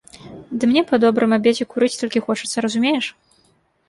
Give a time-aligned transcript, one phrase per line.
[0.61, 3.11] Ды мне па добрым абедзе курыць толькі хочацца, разумееш?